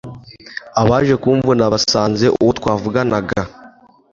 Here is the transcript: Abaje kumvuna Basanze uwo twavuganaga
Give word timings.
Abaje 0.81 1.13
kumvuna 1.23 1.63
Basanze 1.73 2.25
uwo 2.41 2.51
twavuganaga 2.59 3.41